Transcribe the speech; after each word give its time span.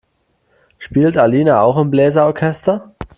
Spielt 0.79 1.15
Alina 1.15 1.61
auch 1.61 1.77
im 1.77 1.91
Bläser-Orchester? 1.91 2.95